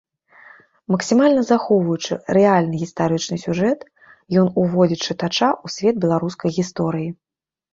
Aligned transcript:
Максімальна 0.93 1.41
захоўваючы 1.49 2.13
рэальны 2.37 2.75
гістарычны 2.85 3.37
сюжэт, 3.45 3.79
ён 4.45 4.49
уводзіць 4.63 5.01
чытача 5.07 5.49
ў 5.65 5.67
свет 5.75 5.95
беларускай 6.07 6.49
гісторыі. 6.57 7.09